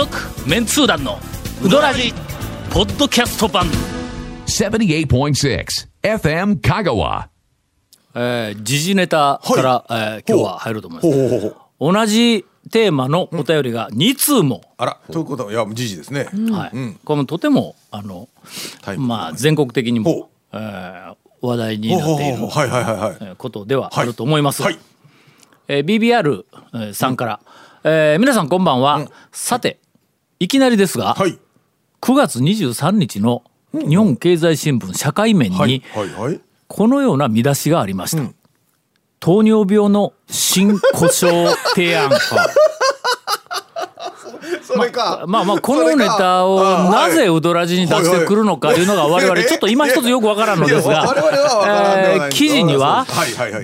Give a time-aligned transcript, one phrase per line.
[0.00, 0.16] 続
[0.48, 1.18] メンツー団の
[1.62, 2.14] ウドラジ
[2.72, 3.66] ポッドキャスト版。
[4.46, 5.66] 78.6
[6.02, 7.26] FM Kagawa.
[8.14, 11.14] えー時事ネタから、えー今日は入ると思います。
[11.18, 11.92] ほうほうほうほう。
[11.92, 16.96] 同じテーマのお便りが2通も、あらということはいや時事ですね、はい。
[17.04, 18.30] このとてもあの、
[18.80, 19.02] タイプ。
[19.02, 23.16] まあ、全国的にほも、えー話題にほうほうなっているほうはいはいはいはい。
[23.20, 24.62] えーことではあると思います。
[24.62, 24.78] はい。
[25.68, 27.40] えー BBR えーさんから、
[27.84, 29.78] えー皆さんこんばんは、さて
[30.42, 31.38] いきなりですが、はい
[32.00, 33.44] 9月23日の
[33.74, 35.82] 日本経済新聞社会面に、
[36.66, 38.22] このような見出しがありました。
[39.18, 42.10] 糖尿病の新故障提案。
[44.74, 45.24] それか。
[45.26, 51.04] まあまあこのネタをなぜウドラジに出してくるのかいうのが我々ちょっと今一つよくわからんのですが
[51.66, 53.06] えー記事には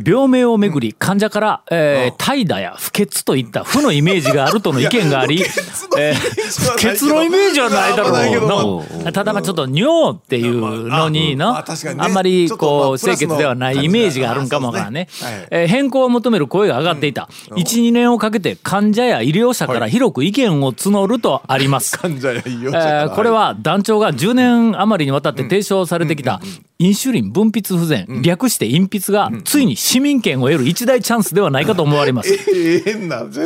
[0.05, 5.43] 病名をめぐり患者からえー怠惰や不潔といった負のイメージがあるとの意見があり
[5.99, 11.65] えー不潔のイメージはないだろうのただまあちょっと尿っていうのにのま
[12.05, 15.09] あんまりこう清潔ではないイメージがあるんかもわからんね。
[15.51, 17.29] えー変更を求める声が上がっていた。
[17.51, 21.97] 12年をかけて患者や医療者から広く意見を募るとあります。
[21.99, 23.11] 患者や医療え者から。
[23.11, 26.41] ーこれは団長が10年余りにわたって提唱されてきた
[26.79, 32.33] インシュリン分泌不全、略して隠筆がついに市民権を得る一大チャンスではないかと思われます。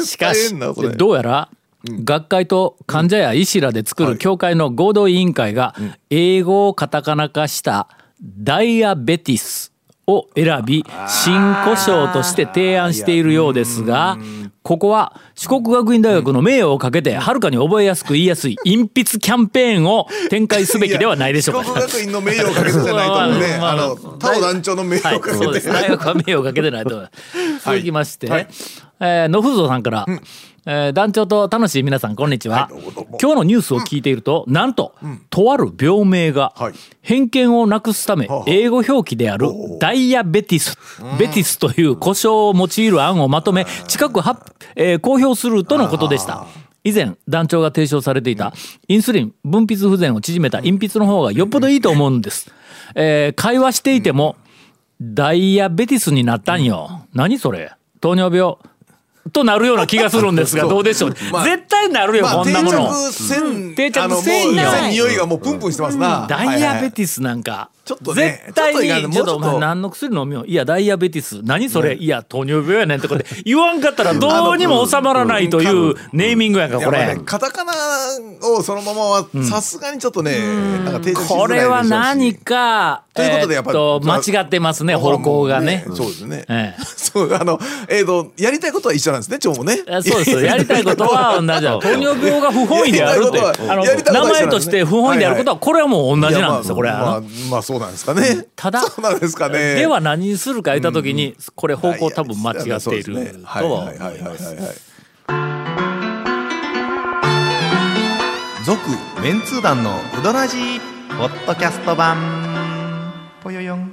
[0.04, 0.54] しかし
[0.96, 1.48] どうやら
[1.84, 5.74] 学会と患者や医師らで作る協会の合同委員会が
[6.10, 7.88] 英語をカタカナ化した
[8.22, 9.69] ダイアベティス
[10.11, 14.19] を選び新故障として提案しているようですが
[14.62, 21.64] ここは四国学院大学の名誉をかけてはるかに覚えやすく言いやすい隠筆キャンペーンを展開すべきではないでしょうか。
[21.64, 25.44] 四国学院の名誉をかけてじゃないと思うねまあまああの他の団長の名誉はい、をかけて。
[25.44, 25.69] そうです。
[25.69, 26.84] 大学は名誉をかけてない。
[26.84, 27.08] と思い。
[27.08, 27.11] ま
[27.61, 27.64] す。
[27.70, 28.48] 続きまして、はい。
[29.00, 30.06] えー野風蔵さんから、
[30.66, 32.81] えー団長と楽しい皆さんこんにちは、はい
[33.21, 34.94] 今日のニュースを聞いていると、なんと、
[35.28, 36.75] とある病名が、はい。
[37.03, 38.44] 偏見をなくすため、はあ。
[38.47, 40.76] 英語表記であるダイヤベティス、
[41.19, 44.41] ベティスという故障を用いる案をまとめ近くは、
[44.76, 46.47] えー公表するとのことでした。
[46.82, 48.54] 以前団長が提唱されていた
[48.88, 52.50] インスリン分泌不全を縮めた隠筆の方がよっぽどいいと思うんです。
[52.94, 54.37] えー会話していても、
[55.00, 57.06] ダイヤベティスになったんよ。
[57.12, 57.72] 何それ？
[58.00, 58.56] 糖尿病？
[59.32, 61.14] となるような気がするんですが、 どうでしょう。
[61.32, 62.92] まあ絶対なるよ、まあ定こんなもの。
[62.92, 66.26] 着せん定着あのもうせんよ匂いがもうプンプンしてますな。
[66.28, 70.46] ダイヤベィティスなんか、ちょっとね絶対にちょっとお前何の薬飲みよう。
[70.46, 71.40] いやダイヤベティス。
[71.42, 73.26] 何それ、いや糖尿病やねんとかで。
[73.44, 77.18] 言わんかったら どうにも収まらないというネーミングやんかこれ。
[77.24, 77.72] カタカナ
[78.42, 80.38] をそのままはさすがにちょっとね、
[80.84, 85.84] なんか定着これは何かということでやっぱえーっと間違ってますね方向がね。
[85.88, 86.44] そうですね。
[86.48, 86.82] ええ。
[86.96, 87.58] そうあの
[87.88, 89.80] えっ、とやりたいことは一緒なんですね、蝶もね。
[89.88, 90.44] あそうです。
[90.44, 91.78] やりたいことは同じだ。
[91.82, 94.12] 糖尿病が不本意であるって。
[94.12, 97.22] 名前として不本意であることはこれはもう同じなんですよこれいやまあ、まあは。
[97.50, 98.46] まあそうなんですかね。
[98.56, 99.76] ただそうなんですかね。
[99.76, 104.44] では何にするか言った時にこれ方向多分間違っているとははいはいはい思います。
[104.44, 104.66] はいはい。
[108.66, 108.80] 続
[109.22, 110.80] メンツー団のウドラジー
[111.16, 112.19] ポッドキャスト版
[113.42, 113.90] ぽよよん.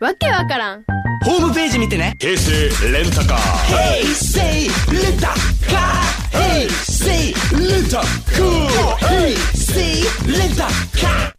[0.00, 0.97] わけわからん
[1.28, 2.14] ホームページ見てね。
[2.18, 2.50] 平成
[2.90, 5.28] レンタカー Hey, say letter
[5.68, 5.92] car.
[6.32, 8.00] Hey, say letter
[8.34, 8.96] cool.
[9.06, 10.64] Hey, say letter
[10.98, 11.34] car.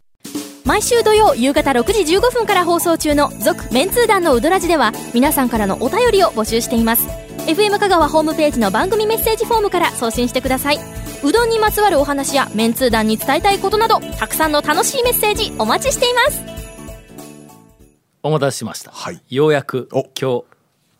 [0.64, 7.08] 毎週土曜夕方6時15分から放送中の「続・メンツー団のウドラジ」では皆さんからのお便りを募集しています
[7.48, 10.78] FM 香川ホームページの番組メッセージフォームから送信してください
[11.24, 16.59] うどんにまつわるお話やメンツー団に伝えたいことなどたくさんの楽しいメッセージお待ちしています
[18.22, 19.22] お待たせしました、はい。
[19.30, 20.04] ようやくお。
[20.18, 20.44] 今日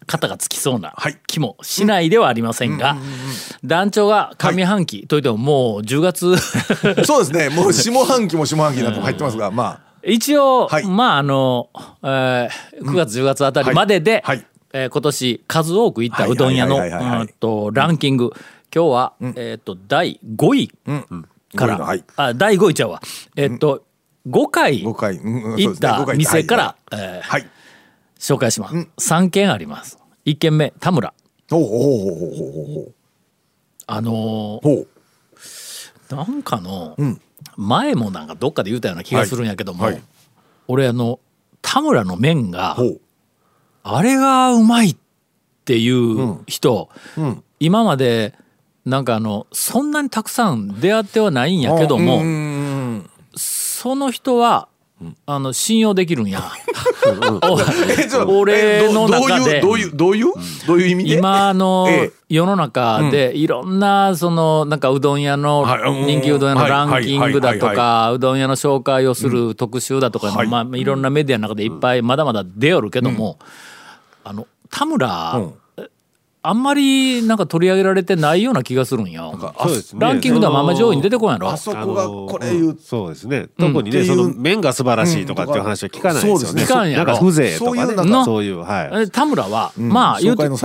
[0.07, 1.19] 肩がつきそうなはい。
[1.27, 2.97] 気もしないではありませんが、
[3.63, 6.37] 団長が上半期といってももう10月
[7.05, 7.49] そうですね。
[7.51, 10.85] もう 下半期も下半期だと入ってますが、ま一応、はい。
[10.85, 11.69] まああの、
[12.03, 12.51] えー
[12.83, 14.37] 9月10月あたりまでで、はい。
[14.39, 18.33] はいえー今年数多く行ったうどん屋のランキング。
[18.75, 20.69] 今日は、えっ、と第5位
[21.57, 22.05] から、五位のはい。
[22.17, 23.03] あ第5位ちゃうわ。
[23.37, 23.83] えっ、と
[24.29, 27.43] 5回5回、うんうん行った店から、はい。
[27.43, 27.47] え。
[28.19, 29.99] 紹介します、3軒あります。
[30.27, 31.15] 1軒目田村。
[33.87, 34.61] あの。
[36.11, 37.21] なんかの、ん。
[37.57, 39.89] 前もなんかどっかで言うたような気がするんやけども、
[40.69, 41.19] 俺あの
[41.63, 42.77] 田村の麺が。
[43.83, 44.97] あれがうまいっ
[45.65, 47.43] ていう人、ん。
[47.59, 48.35] 今まで
[48.85, 52.60] なんかあのそんなにたくさん出会ってはないんやけども、うん
[53.81, 54.69] その人は
[55.25, 56.43] あの信用できるんや。
[58.29, 59.57] 俺の中で。
[59.57, 60.27] えどういうどういう
[60.67, 61.15] どういう意味で？
[61.17, 62.13] 今のええ。
[62.29, 65.65] 世の中でいろんなそのなんかうどん屋の
[66.05, 70.47] 人気うどん屋のランキングだとかうどん屋の紹介をする特集だとかはい。
[70.47, 73.39] まあいろんなメディアの中でいっぱいまだまだ出よるけども
[74.25, 75.41] あの田村
[76.43, 79.55] あんまりなんか取り上げられてないような気がするんよ。
[79.59, 80.01] そうですね。
[80.01, 81.57] ランキングではあんま上位に出てこんやろあ。
[81.57, 83.49] そあこがのこれ言うそうですね。
[83.59, 86.63] 特にね、その麺が素晴らしいとかっていう話は聞かないですよね。
[86.63, 87.05] 聞かんやろ？
[87.05, 89.03] なんか風情とかねそういうはい。
[89.03, 90.57] え田村は、まあ言うとあの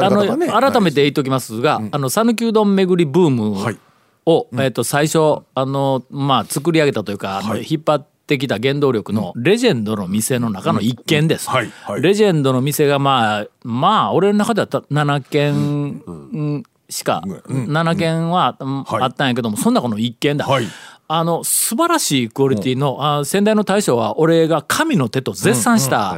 [0.71, 3.77] 改めて言っときますが、あの讃岐うどん巡りブームはい。
[4.25, 11.49] を、えっと最初あのまあ作り上げたというか、あの引っ張ってきた原動力のレジェンドの店の中の一軒です。
[11.49, 12.01] はいはい。
[12.01, 20.45] レジェンドの店がまあまあ俺の中ではた7軒うんしか、7軒は、あったんやけどもそんなこの一軒だ。
[20.45, 20.65] はい
[21.07, 26.17] あの素晴らしいクオリティの、あ先代の大将は俺が神の手と絶賛した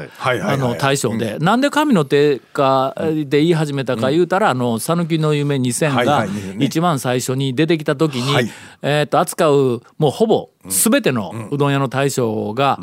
[0.80, 8.50] 大将で、なんで神の手かで言い始めたか言うたら、あの讃岐の夢2000はいがはいね一番最初に出てきた時に、はい。
[8.82, 12.80] えー、と扱うもうほぼ全てのうどん屋の大将が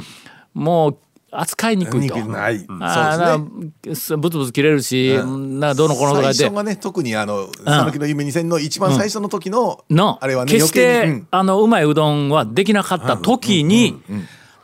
[0.53, 0.99] もう
[1.41, 2.17] 扱いにくいと。
[2.27, 2.65] ない。
[2.81, 4.17] あそうですね。
[4.17, 5.61] ーなブツブツ切れるし、なん。
[5.61, 14.01] かどうのこうのとか言って最初がね特にあの讃岐の夢2000の一番最初の時ののあれはね決して、あのうまいうどんはできなかった時に、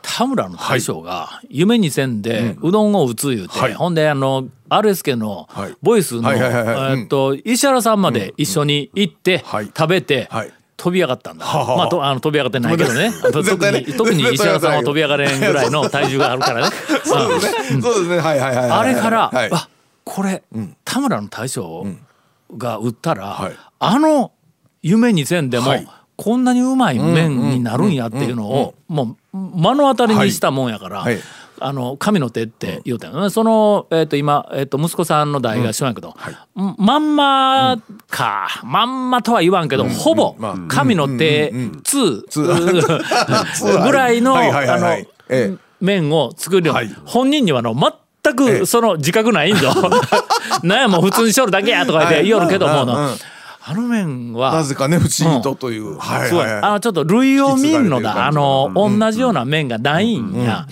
[0.01, 3.73] 田村の大将が夢にせんでうどんを打つ言うて、はい。
[3.73, 5.75] ほんであの RSK のはい。
[5.81, 6.91] ボイスのはいはいはいはい。
[6.91, 9.65] えーっと石原さんまで一緒に行ってはい。
[9.65, 11.45] 食べてはい飛び上がったんだ。
[11.45, 13.11] まあとあの飛び上がってないけどね。
[13.31, 16.75] 特に特に石原さんは飛び上がれんぐらいの体重があるからね。
[17.05, 17.81] そうですね。
[17.83, 18.19] そうですね。
[18.19, 19.49] はいはいはいはいあれから、はい。
[19.53, 19.67] あ
[20.03, 20.41] これ、
[20.83, 21.85] 田村の大将
[22.57, 24.31] が売ったら、はいあの
[24.81, 25.87] 夢にせんでも、はい。
[26.15, 31.23] こんなにうまい麺になるんやっていうのを、もう目の当たりにしたもんやから、はいはい
[31.61, 36.75] あの神の手って言うたよね、その、えー、と今、えー、と息子さんの代が一緒やけど、ん。
[36.77, 45.71] まんまか、まんまとは言わんけど、ほぼまあ神の手 two ぐらいのはいはいはいあのはいええ。
[45.81, 46.89] 麺を作るよ、はい。
[47.05, 49.73] 本人にはの全くその自覚ないんぞ。
[50.63, 52.85] なんやもう普通にしとるだけやとか言って言おるけども。
[52.85, 53.15] の、うんうん。
[53.63, 55.97] あの麺はなぜかね不思議とという。
[55.97, 56.53] はいすごいはい。
[56.53, 58.27] はいあのちょっと類を見んのだ。
[58.27, 60.67] あ引き継がれてる感じの同じような麺がないんや。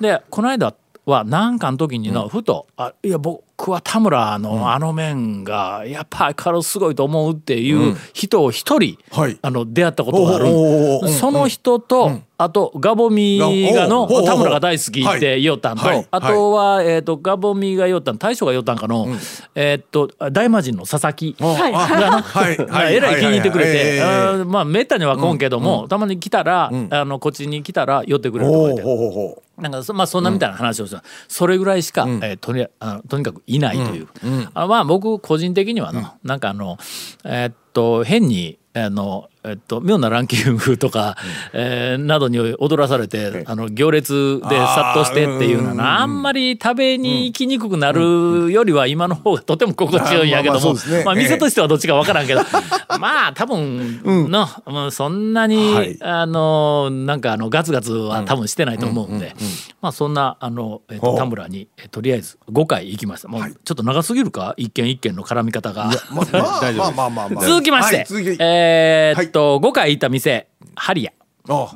[0.00, 0.74] でこの間
[1.04, 9.38] は何かの時にのふと「あいや僕は田村のあの麺がやっぱり体すごいと思う」っていう人を一人、はい。
[9.40, 13.36] あの出会ったことがあるその人と、あとガボミ
[13.72, 16.08] がの田村が大好きって言おったんと、はいはい。
[16.08, 19.08] あとは、えー、とガボミが言おったん大将が言おったんかの、
[19.56, 21.34] えっ、と大魔神の佐々木。
[21.40, 21.72] はい。
[21.72, 29.42] はいはいえらい気に入ってくれて、ええあーまあめったには来んけども、たまに来たら、あのこっちに来たら寄ってくれるとか言って。
[29.70, 34.08] かそ,、まあ、そんなみたいな話をした、それぐらいしか、えーとにあのとにかくいないという、
[34.54, 36.78] あまあ僕個人的にはの、なんかあの
[37.24, 41.16] えーっと変にあのえっと、妙なランキングとか、
[41.52, 51.04] えーなどに踊らされてあの行列で殺到してっていうのはなあんまり食べに行きにくくなるよりは今の方がとても心地よいんやけどもあまあね。
[51.04, 52.42] まあ店としてはどっちか分からんけど。
[53.00, 55.96] まあ多分の、もうそんなに、はい。
[56.00, 59.34] あのなんかあのガツガツは多分してないと思うんで、
[59.80, 63.28] まあそんなあの、えっと田村にえとりあえず5回行きました。
[63.28, 64.54] もうちょっと長すぎるか？
[64.56, 65.86] 一件一件の絡み方が。
[65.86, 68.06] うまあまあ まあまあまあ続きまして、
[68.40, 71.12] えーっと、5回行った店ハリア。
[71.48, 71.74] あ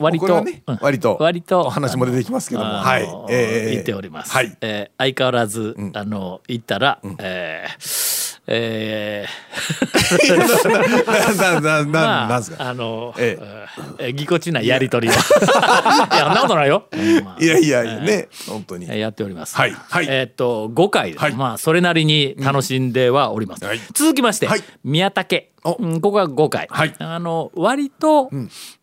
[0.00, 0.78] 割と、うん。
[0.80, 2.66] 割と割とお話も出てきますけども。
[2.66, 3.02] はい。
[3.30, 4.56] ええ行っております、はい。
[4.60, 9.42] えー相変わらず、あの行ったら、えーえー
[11.86, 13.38] まああの、え
[14.00, 15.20] えぎこちないやりとりをいや
[16.36, 16.88] そんとないよ、
[17.40, 19.56] いやいやね本当にやっております。
[19.56, 23.64] はいはいえっと5回、まあそれなりに楽しんではおります。
[23.94, 24.48] 続きまして、
[24.82, 25.46] 宮武。
[25.64, 26.68] おうんここが5回、
[26.98, 28.28] あの割と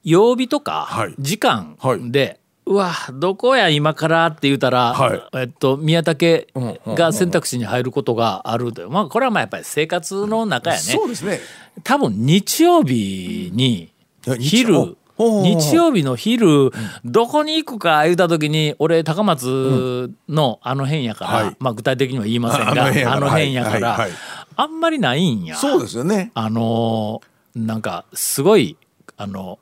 [0.04, 1.76] 曜日とか時間
[2.12, 5.22] で、うわどこや今からって言うたら、はい。
[5.34, 6.48] えっと宮武
[6.86, 10.82] が選択肢に入ることがあるというまあこれはまあやっぱり生活の中やね。
[10.82, 11.40] そうですね。
[11.84, 13.92] 多分日曜日に
[14.40, 16.72] 昼日曜日の昼
[17.04, 21.56] どこに行くか言うた時に俺高松のあの辺やから、はい。
[21.60, 24.08] まあ具体的には言いませんがあの辺やから。
[24.56, 25.56] あんまりないんや。
[25.56, 26.30] そうですよね。
[26.36, 28.78] あのーなんかすごい
[29.18, 29.58] あの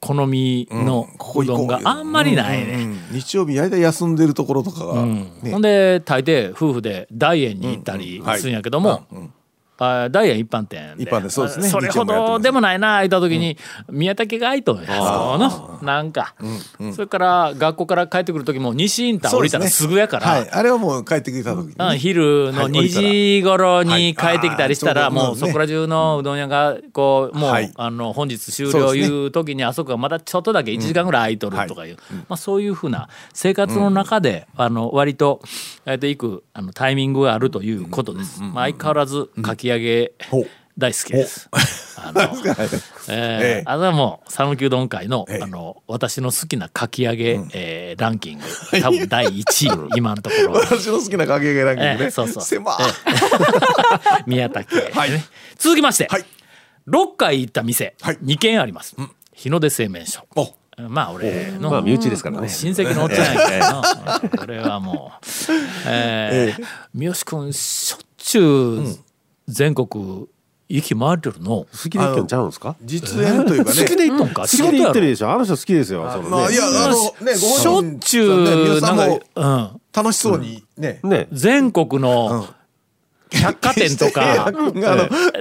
[0.00, 2.72] 好みのうどんがあんまりないね。
[2.72, 5.50] うんうん日曜日やりたい休んでるところとかがね。
[5.50, 9.02] ほんで大抵夫婦で大円に行ったりするんやけども、
[9.80, 11.04] あダイヤ一般店で。
[11.04, 11.68] 一般店そうですね。
[11.68, 13.56] それほどでもないな言った時に、
[13.88, 16.34] 宮武が空いとんやそのなんか、
[16.92, 27.70] それから学校から帰ってくる時も西インター降りたらすぐやから、はい、あれはもう帰ってきた時うん昼のはい2時頃に帰ってきたりしたら、もうそこら中のうどん屋がこうもう、はい。
[27.74, 31.96] あの本日終了いう時にあそこがまだちょっとだけ1時間ぐらい空いとるとかいう、
[32.28, 35.40] まあ、そういうふうな生活の中で、あの割と
[35.86, 38.42] えっと行くあのタイミングがあるということです。
[38.42, 40.12] まあ、相変わらずかき揚げ
[40.78, 41.48] 大好きです。
[41.96, 42.22] あの
[43.08, 43.62] えええ。
[43.66, 45.42] ー、あれはもう讃岐うどん会の,、ええ。
[45.42, 48.44] あの私の好きなかき揚げ、えーランキング。
[48.80, 50.52] 多分第1位 今のところ。
[50.54, 52.42] 私の好きなかけ揚げランキングね、ええそうそう。
[52.42, 54.22] 狭ええ。
[54.26, 55.10] 宮武、はい。
[55.10, 55.24] ね。
[55.58, 56.24] 続きまして、はい。
[56.88, 58.18] 6回行った店、はい。
[58.24, 58.96] 2軒あります、
[59.34, 60.26] 日の出製麺所。
[60.34, 60.54] お。
[60.88, 62.48] まあ俺の、まあ身内ですからね。
[62.48, 65.26] 親戚のおっちゃんやけどなこれはもう、
[65.86, 69.09] えー三好君しょっちゅう
[69.50, 70.26] 全国
[70.68, 72.76] 行き回ってるの、好きで行ってんちゃうんですか？
[72.84, 73.80] 実演というかね。
[73.82, 74.42] 好きで行っとんか？
[74.42, 76.30] 好きで行ってる仕事やでしょあの人好きですよそのね。
[76.30, 81.28] まあいやあのねごしょ本人っちゅうんもなんか、うん、楽しそうにね、ね。
[81.32, 82.46] 全国の
[83.32, 84.50] 百貨店とか、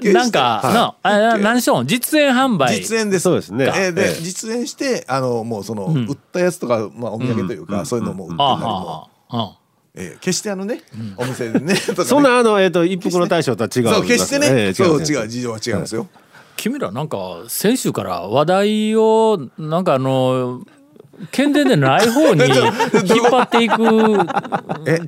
[0.04, 2.76] なんか、なあ何しろん実演販売。
[2.76, 3.24] 実演です。
[3.24, 3.66] そうですね。
[3.66, 4.22] えーで、ええ。
[4.22, 9.58] 実演してあのもうその、売ったやつとか、まあ、お土産というか、そういうのも売ってたありも、
[9.96, 10.82] えー決してあのね、
[11.18, 11.76] お店でねね。
[11.76, 15.14] そんなあのえっと一服の大将とは違うそう決してね、ええそうんです。
[15.14, 15.28] 違う。
[15.28, 16.08] 事情は違うんですよ、
[16.56, 17.18] 君らなんか
[17.48, 20.62] 先週から話題をなんかあの
[21.32, 23.76] 健全でない方に 引っ張っていく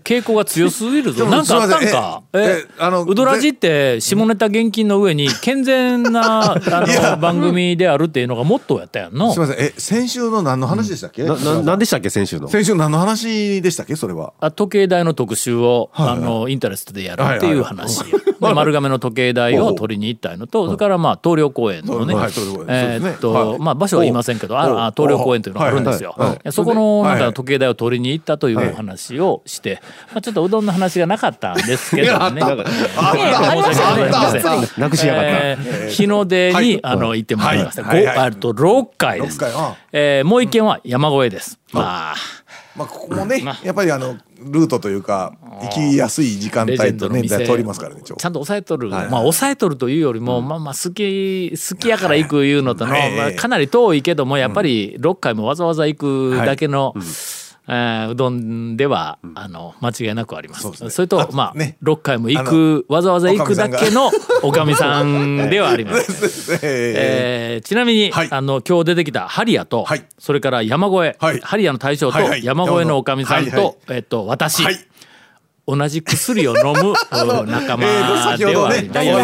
[0.03, 1.25] 傾向が強すぎるぞ。
[1.25, 2.21] なんかあったんか？
[2.33, 9.33] えええあのウドラジって下ネタ厳禁の上に健全な あの番組であるっていうのがモットーやったやんの。
[9.33, 9.45] すみ。
[9.47, 9.65] ません。
[9.65, 12.47] え先週の何の話でしたっけ、なななんでしたっけ先週の？
[12.47, 13.95] 先週何の話でしたっけ？
[13.95, 14.33] それは。
[14.39, 16.17] あ時計台の特集を、はいはい。
[16.17, 22.15] あのインタレストでやるっていう話、はいで丸亀の時計台を取りに行ったのと、それからまあ東陵公園のね、
[22.67, 26.15] えーっと、まあ場所は言いませんけど、ああ東陵公園というのがあるんですよ。
[26.17, 26.27] はい。
[26.29, 26.39] はい。
[26.43, 27.19] はいそこのなんはい。
[27.19, 29.81] か時計台を取りに行ったというお話をして、
[30.11, 32.41] まあちょっとうどんの話がなかったんですけどね。
[32.41, 32.65] あった。
[32.71, 34.81] 申し訳ございません。
[34.81, 36.79] なくしやがった、えー日の出に、はい。
[36.83, 37.83] あの行ってまいりました。
[37.83, 38.05] はい。
[38.05, 39.37] はいごあと6回です。
[39.37, 39.51] 6回。
[39.55, 41.59] あえーもう一軒は山越えです。
[41.71, 42.15] まあ。
[42.75, 53.15] まあここもねやっぱりあのルートというか行きやすい時間帯とね通りますからねちゃんと抑えとる、はいまあ抑えとるというよりも、まあまあ好き好きやから行くいうのとの、はい。
[53.15, 57.01] まあ、かなり遠いけどもやっぱり6回もわざわざ行くだけの、えー
[57.37, 60.89] うどんでは、あの間違いなくあります。
[60.89, 61.77] それとまあ、ね。
[61.83, 66.59] 6回も行くわざわざ行くだけのおかみさんではあります。
[66.65, 68.27] ええーちなみに、はい。
[68.31, 70.03] あの今日出てきたハリアと、はい。
[70.17, 71.39] それから山越え、はい。
[71.39, 74.63] ハリアの大将と山越えのおかみさんと、えっと私、
[75.77, 77.85] 同じ薬を飲む うん仲間
[78.37, 79.15] ではダイヤ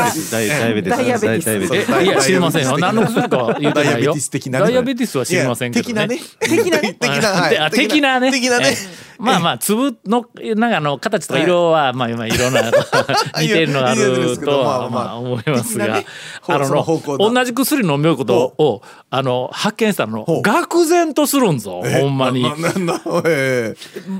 [0.74, 2.04] ベティス。
[2.04, 2.78] いや知りませんよ。
[2.78, 4.04] 何の薬か言ってないよ。
[4.04, 4.66] ダイヤベティス的なね。
[4.66, 6.08] ダイヤベティスは知りませんけどね。
[6.40, 6.94] 的なね。
[6.94, 8.32] 的なね。
[8.32, 8.74] 的なね。
[8.74, 10.26] えまあまあ粒の
[10.56, 12.62] なんかあの形とか色はまあまあいろんな
[13.42, 16.04] 似てるのがあるとはまあ思いますが。
[16.50, 16.86] あの
[17.18, 22.46] 同じ薬飲めることをあの発見したの愕然とするんぞほんまに。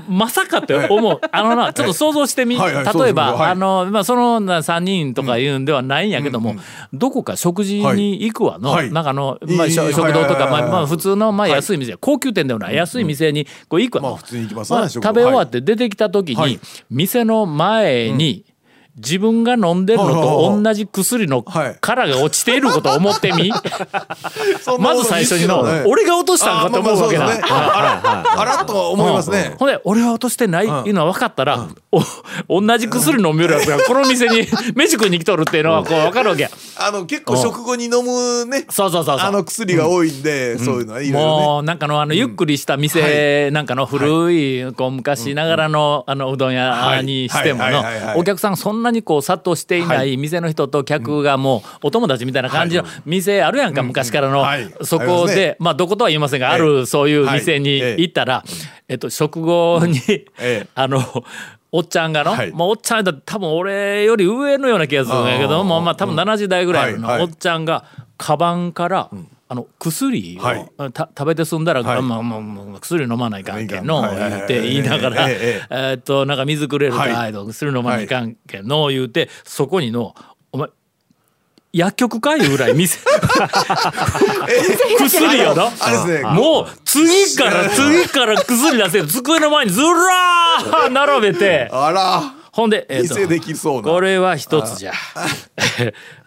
[0.08, 1.20] まさかって思う。
[1.30, 2.56] あのな、ちょっと想像してみ。
[2.56, 3.50] はいはい例えば、はい。
[3.50, 6.56] あの、まあ、そのな3人とかいうんではないんやけども、
[6.92, 8.92] どこか食事に行くわの、はい。
[8.92, 14.08] なんかあの、まあ、食堂とか、まあ、まあ、普通の、まあ、安い店、高級店ではない、安い店に、こう行くわの。
[14.10, 16.60] まあ普通に行きますわねまあ食べ終わって出てきた時に、はい。
[16.90, 18.44] 店の前に、
[18.98, 21.76] 自分が飲んでるのと同じ薬のはい。
[21.80, 23.50] 殻が落ちていることを思ってみ？
[24.78, 25.84] まず最初にの、ね。
[25.86, 27.26] 俺が落としたんかって思うわけだ。
[27.26, 29.54] あらとは思いますね。
[29.58, 31.68] ほんで俺は落としてないっていうのは分かったら、
[32.48, 36.50] お同じ薬飲みよるやつがこの店に 飯食いに来とるっていうのはこう分かるわけや。
[36.76, 39.18] あの結構食後に飲むねそうそうそう。
[39.18, 41.24] あの薬が多いんでそういうのはいろいろね。
[41.24, 47.82] もうなんかのあのゆっくりした店なんかの古いこう昔ながらのあのうどん屋にしてもの
[48.16, 54.40] お客さんそんなにこう殺到していない店の人と客がもうお友達みたいな感じの店あるやんか昔からの。
[54.40, 54.72] はい。
[54.82, 58.00] そこでまあどことは言いませんがあるそういう店にはい。
[58.02, 58.44] 行ったら
[58.88, 60.66] えっと食後にええ。
[60.74, 61.02] あの
[61.70, 62.52] おっちゃんがの、はい。
[62.52, 67.84] まあ、おっちゃんだ多分俺より上のような気がするんやけどもまあ多分70代ぐらいのおっちゃんが
[68.16, 69.10] カバンから、
[69.50, 70.70] あの薬を、はい。
[70.92, 72.02] た食べて済んだら、はい。
[72.02, 77.12] まあまあまあ薬飲まないかんけんの言って言いながら、えーっとなんか水くれるか、はい。
[77.12, 80.14] はい薬飲まないかんけんの言うてそこにの
[80.52, 80.68] お前
[81.72, 82.98] 薬局かいうぐらい店
[84.98, 85.70] 薬よな。
[86.32, 89.06] もう次から次から薬出せる。
[89.06, 91.68] 机の前にずらー並べて。
[91.72, 93.88] あらほんで、えーと店できそうな。
[93.88, 94.92] これは一つじゃ。
[95.14, 95.28] あ。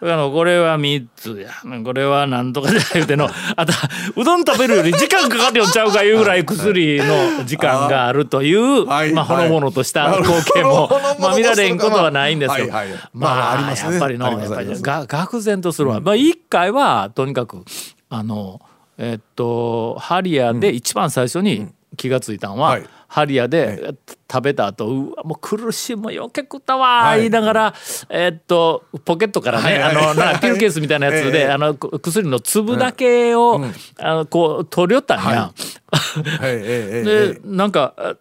[0.16, 1.50] の、これは三つや。
[1.84, 3.74] これはなんとかじゃ言うての、 あと、
[4.16, 10.22] うどん食べるより時間かかるよちゃうかいうぐらい薬の時間があるという、はいまあ、ほのぼのとしたはい。
[10.22, 12.68] 光景も まあ、見られんことはないんですよ。
[12.72, 12.98] はいはい。
[13.12, 13.78] まあ、まね。
[13.78, 16.00] やっぱりの、やっぱりが、愕然とするわ。
[16.00, 17.62] まあ、一回は、とにかく、
[18.08, 18.58] あの、
[18.96, 23.94] えっと、ハリアで一番最初に気がついたのは、はいハリアで
[24.30, 27.18] 食べた後うわもう苦しいもうよけ食ったわはい。
[27.18, 27.74] 言いながら、
[28.08, 31.48] えーっとポケットからね、はいはいあのなんかピルケースみたいなやつで、 ええ。
[31.50, 33.60] あのく薬の粒だけを、
[33.98, 35.52] あのこう取り寄ったんや。
[36.40, 38.14] でなんかあ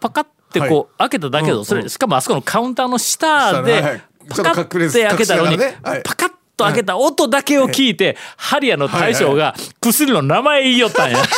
[0.00, 4.00] パカってこう、開けただけど、それしかもあそこのカウンターの下で、
[4.30, 11.18] パカって開けたのに、パカッと開けた音だけを聞いて、ハリアの大将が薬の名前言いよったんや。
[11.18, 11.22] え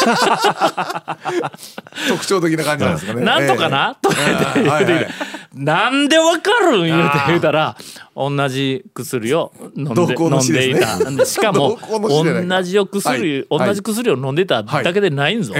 [2.08, 3.22] 特徴的な感じなんですかね。
[3.24, 5.08] なんとかな、とか言って言うてきて、
[5.54, 6.86] なんでわかるん？
[6.86, 7.76] 言うて言うたら、
[8.16, 10.96] 同じ薬を飲んで飲んでいた。
[11.10, 13.66] でしかも 同じ薬、はい。
[13.68, 15.54] 同じ薬を飲んでただけでないんぞ。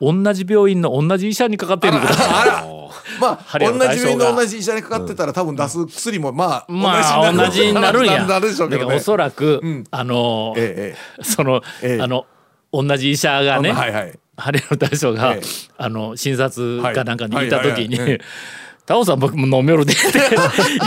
[0.00, 2.00] ええ同じ病院の同じ医者にかかっている。
[2.00, 2.14] こと
[3.20, 8.06] まあ同じ病院の同じ医者にかかってたら多分出す薬もまあまあ同じになるん。
[8.06, 8.24] や。
[8.24, 8.96] なるでしょうけどね。
[8.96, 12.02] おそらく、あのーええその、ええ。
[12.02, 12.26] あの
[12.72, 14.18] 同じ医者がね、はいはい。
[14.36, 15.46] ハリの大将が、ええ。
[15.76, 18.04] あの診察かなんかにはいいた時にはい。
[18.04, 18.20] はいはい
[18.90, 20.02] 「タオさん僕も飲めるで」って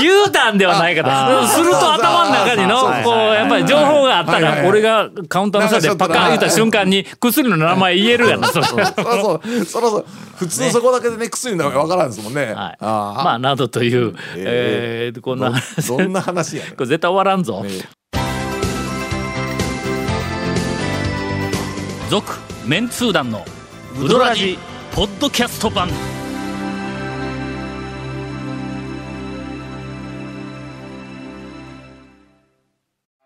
[0.02, 1.48] 言うたんではないかと。
[1.48, 9.66] すると頭の中にのこうやっぱり情報があったら俺がカウンターの下でパカーン言った瞬間に薬の名前言えるやん それそらそう。
[9.66, 10.06] そらそう。
[10.36, 12.46] 普通そこだけでね薬の名前わからんですもんね。
[12.46, 15.22] はい、あまあなどという、えー。
[15.22, 16.74] こんなあ話どんな話やねん。
[16.76, 17.66] これ絶対終わらんぞ。
[22.10, 22.34] 続
[22.66, 23.44] メンツー団の
[24.00, 24.58] ウドラジ
[24.94, 25.90] ポッドキャスト版。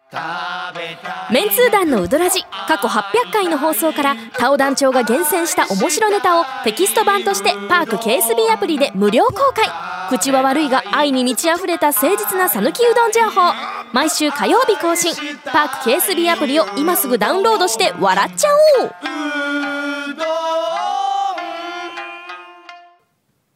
[0.10, 9.68] メンツー団のウドラジ過去800回の放送からタオ団長が厳選した面白ネタをテキスト版としてパーク KSB アプリで無料公開。
[10.10, 13.54] 口は悪いが愛に満ち溢れた誠実な讃岐うどん情報。
[13.92, 15.14] 毎週火曜日更新。
[15.44, 18.50] パーク KSB アプリを今すぐダウンロードして笑っちゃ
[18.82, 18.92] おう。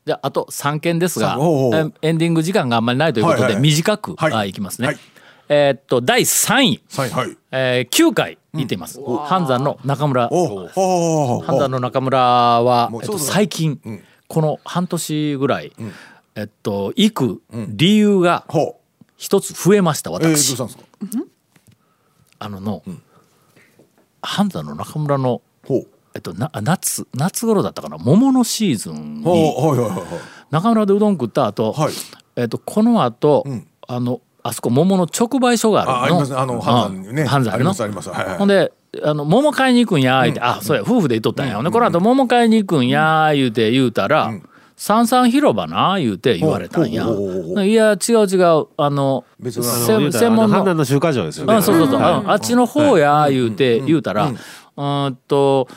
[0.06, 1.94] じゃああと3件ですがさおうおう。
[2.04, 3.62] えエンディング時間があんまりないということで、はいはい。
[3.62, 4.34] 短く、はい。
[4.34, 4.88] あいきますね。
[4.88, 5.11] はい
[5.54, 7.38] えーっと第3位、はいはい。
[7.52, 9.02] えー9回行っています。
[9.26, 10.30] 半山の中村。
[10.30, 14.02] 半山の中村はえっと、最近、ん。
[14.30, 15.74] この半年ぐらい、
[16.36, 18.46] えっと行く理由が。
[19.18, 20.54] 一つ増えました私。
[20.54, 20.86] したんですか？
[22.40, 22.82] あのの、
[24.22, 25.42] 半山の中村の。
[26.14, 27.98] えっと、な夏夏頃だったかな？
[27.98, 29.54] 桃のシーズンに。
[30.50, 31.94] 中村でうどん食った後、はい。
[32.38, 33.68] えっとこの後、ん。
[33.88, 35.98] あのあそこ桃の直売所があるの。
[35.98, 36.38] あありますね。
[36.38, 37.22] あの半山にね。
[37.22, 38.10] うん半山のありますあります。
[38.10, 38.72] はいはいほんで
[39.04, 44.34] あの桃買いに行くんや言うて、あそうや夫婦で行っとったんや、ほんでこの後桃買いに行くんや言うて言うたら、
[44.76, 47.06] 三三広場な言うて言われたんや。
[47.06, 51.54] いや違う違うあの専専門のの集会場ですよね。
[51.54, 52.12] あそうそうそう、はい。
[52.12, 55.70] ああっちの方や言うて言うたら、うーんと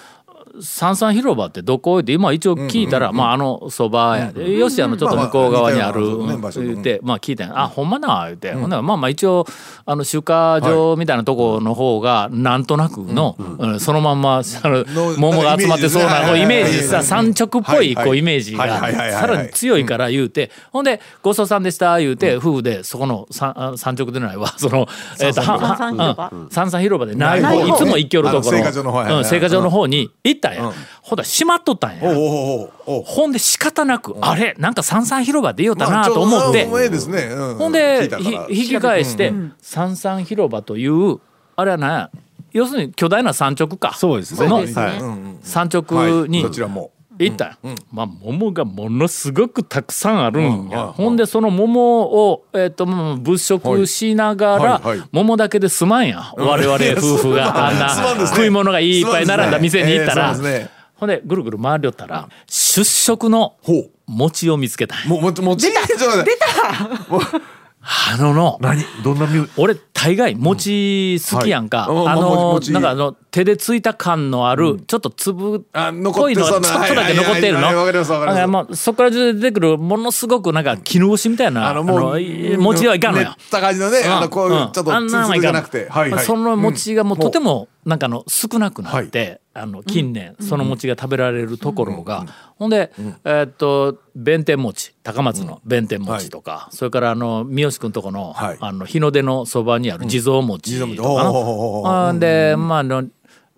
[0.60, 1.98] 三三広場ってどこ？
[1.98, 7.48] って今一応聞いたら、まああのそばやで、よしあのちょっと向こう側にある、言って、まあ聞いたん。
[7.48, 9.46] やあほんまな言うて、ほんならまあまあ一応
[9.84, 24.48] あの集荷場みたいなとこの方がなんとなくの、うんそのまんまあのの桃が集まってそうなイメージさはい産直っぽいはいこうイメージがさらに強いから言うて、ほんで「ごちそうさんでした」言うて、夫婦でそこの産直でないわ。
[24.58, 24.86] その
[26.50, 27.06] 三三広場。
[27.06, 27.66] でないない方。
[27.66, 28.58] 方いつも行きよるところ。
[28.58, 28.70] あ
[29.08, 30.72] の青果場の方に行ったんや、うん。
[31.02, 33.02] ほんだら閉まっとったんや、おうおうおうおう。
[33.04, 37.22] ほんで仕方なく、あれなんか三三広場出ようたなと思って、あもうええですね。
[37.30, 37.54] うん。
[37.56, 38.10] ほんで
[38.50, 41.18] 引き返して、三三広場という
[41.56, 42.10] あれは何や
[42.52, 43.94] 要するに巨大な山直か。
[43.94, 44.46] そうですね。
[44.46, 44.72] はい。
[45.42, 46.44] 山は直に
[47.18, 47.48] 行ったん。
[47.48, 47.56] や、
[47.92, 50.92] まあ桃がものすごくたくさんあるんや、うん。
[50.92, 54.98] ほんでその桃を、えっとまあ物色しながら、はいはい。
[54.98, 56.32] はい桃だけで済まんや。
[56.36, 57.68] 我々夫婦が。
[57.68, 60.70] あんな食い物がいっぱい並んだ店に行ったら、ねええそうですね。
[60.94, 63.56] ほんでぐるぐる回りよったら出食の。
[64.06, 64.96] 餅を見つけた
[65.70, 66.24] 出た。
[66.24, 66.44] 出た。
[67.86, 68.58] あのの。
[68.62, 68.82] 何？
[69.02, 72.06] どんな俺大概餅好きやんか、はい。
[72.08, 72.72] ああの餅。
[72.72, 75.60] なんかあの手でついた感のある、ちょっと粒っ
[76.14, 77.66] ぽいのがちょっとだけ残ってるの。
[77.66, 78.34] はいはいはいわかりますわかります。
[78.36, 83.28] だらもうそこから出てくるものすごくなんか絹ごしみたいな、あの餅はいかんのよ。
[83.28, 83.34] 練っ。
[83.50, 86.24] た感じのね、あのこういうちょっとあんツなんはいかんルツルじゃなくて、はいはい。
[86.24, 92.92] その餅がもうとてもなんかあの少なくなって、あの近年その餅が食べられるところが、ほんで、
[93.24, 98.56] えーっと弁天餅高松の弁天餅とか、それからあの三好君とこの,、はい。
[98.60, 103.04] あの日の出のそばにある地蔵餅とかあーでまああの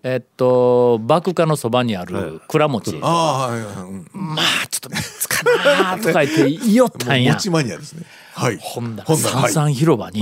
[0.03, 3.83] えーっと麦花のそばにある蔵餅、ああ、はいはいはい。
[3.83, 4.07] うん。
[4.13, 7.33] まあちょっと見つかなーとか言って言いよったんや。
[7.35, 8.03] 餅マニアですね。
[8.33, 8.57] はい。
[8.61, 9.53] ほんだらほんだらはい。
[9.53, 10.21] 三三広場に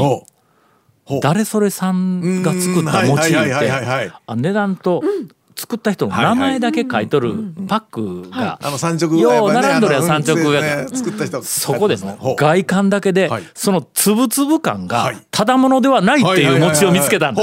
[1.22, 4.10] 誰それさんが作ったうん餅言うはいはいはいはいはい。
[4.10, 5.04] てあ値段と
[5.56, 7.34] 作った人の名前だけ書いとる
[7.68, 8.60] パックが
[9.18, 11.42] よう並んどるや三直がね作った人。
[11.44, 12.36] そこでほう。
[12.36, 13.44] 外観だけではい。
[13.54, 15.18] そのつぶつぶ感がはい。
[15.32, 17.40] ただものではないっていう餅を見つけたんう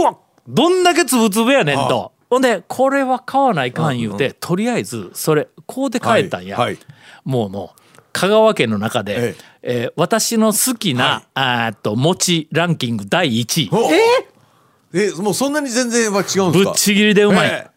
[0.00, 0.16] わ
[0.48, 2.12] どんだけつぶつぶやねんと。
[2.28, 6.58] ほんでこれは買わないかん言うてとりあえずそれこうで帰ったんや。
[7.24, 7.70] もうの
[8.12, 9.86] 香川県の中で、ええ。
[9.88, 13.68] ー私の好きな、あーっと餅ランキング第1位。
[13.68, 13.82] ほう。
[14.94, 16.48] えもうそんなに全然は違うんですか？
[16.52, 17.48] ぶっちぎりでうまい。
[17.48, 17.70] え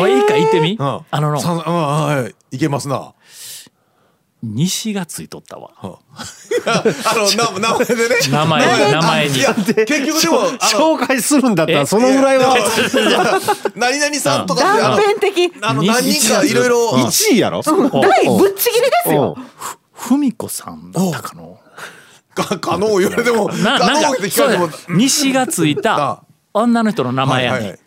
[0.00, 1.00] おいいいか言ってみ、えうん。
[1.10, 1.38] あのの。
[1.40, 2.34] あはい。
[2.56, 3.12] いけますな
[4.42, 5.70] 西がついとったわ。
[5.76, 5.98] あ。
[7.16, 8.16] のな名前でね。
[8.30, 9.34] 名前に名前に。
[9.34, 12.56] 結局でも紹介するんだったえらそのぐらいは。
[13.74, 15.52] 何々さんとかってあ断の片的。
[15.60, 16.90] あの何人かいろいろ。
[16.92, 17.62] 1位やろ？
[17.62, 19.36] 大ぶっちぎりですよ。
[19.92, 21.58] ふみこさんだったかの？
[22.34, 24.16] か可能言われてもななんか
[24.88, 26.22] 西がついた
[26.54, 27.78] 女の人の名前やね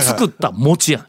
[0.00, 1.06] 作った餅やん。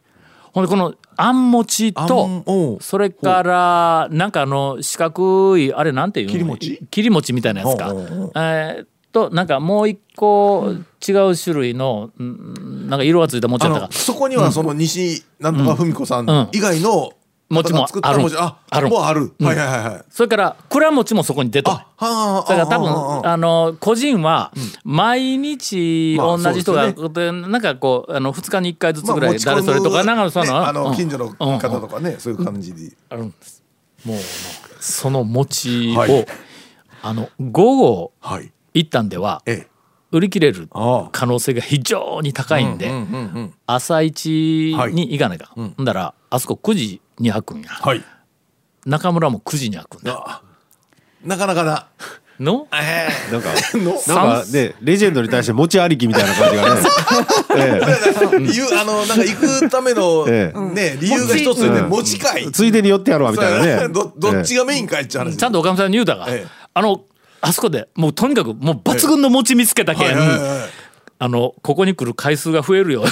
[0.54, 6.32] ほんでこのあん餅あんとそれからなんかあの四角いあれなんていうの？
[6.32, 6.88] 切り餅？
[6.90, 7.94] 切り餅みたいなやつか。
[8.36, 10.72] えーっとなんかもう一個
[11.08, 13.88] 違う種類のうんなんか色がついた餅あやったか。
[13.88, 16.28] のそこにはその西なんとか文子さうん。
[16.30, 16.50] ん。
[16.52, 17.12] 以外の
[17.50, 18.90] 餅も方が作った餅あある。
[18.90, 19.34] もうある。
[19.40, 20.04] はいはいはいはい。
[20.10, 22.80] それから蔵餅もそこに出とだから多ああ
[23.22, 24.52] 分あの個人は
[24.84, 30.76] 毎日まあ同じ人が、そうでなんかこうあの2日に1回ずつぐらい誰それとかなんかその,、ねあうん。
[30.76, 32.96] の近所のうん方とかねそういう感じで。
[33.10, 33.30] あるん。
[33.32, 33.64] です
[34.06, 34.18] もう
[34.80, 36.26] その餅を、はい。
[37.02, 38.52] あの午後はい。
[38.74, 39.68] 一旦ではええ。
[40.12, 41.10] 売り切れるああ。
[41.12, 45.74] 可能性が非常に高いんで、うんうんうん朝一に行かないか、うん。
[45.78, 48.04] ほんだらあそこ9時に開くんや、はい。
[48.86, 50.24] 中村も9時に開くんだ。
[50.26, 50.42] あ
[51.24, 51.88] なかなかな。
[52.40, 52.68] の？
[52.74, 53.50] えなんか
[54.14, 56.82] なんかねレジェンドに対して餅ありきみたいな感じがね。
[57.56, 57.82] え
[58.40, 60.60] 言うあのなんか行くためのええ。
[60.60, 61.90] ね理由が一つでねうん。
[61.90, 63.90] 持ち会えついでに寄ってやろうわみたいなね。
[63.90, 66.48] どどっちがメインかいっちゃう話ちゃんとおかみさんに言うたが、ええ。
[66.74, 67.02] あの
[67.42, 70.70] あそこでもうとにかくもう抜群の餅見つけたけん、はいはいはいはい。
[71.22, 73.04] あのここに来る回数が増えるよ